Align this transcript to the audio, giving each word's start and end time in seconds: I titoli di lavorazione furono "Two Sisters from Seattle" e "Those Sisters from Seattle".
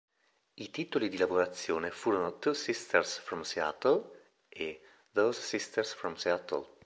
I 0.55 0.71
titoli 0.71 1.09
di 1.09 1.17
lavorazione 1.17 1.91
furono 1.91 2.39
"Two 2.39 2.53
Sisters 2.55 3.19
from 3.19 3.43
Seattle" 3.43 4.31
e 4.49 4.81
"Those 5.11 5.39
Sisters 5.39 5.93
from 5.93 6.15
Seattle". 6.15 6.67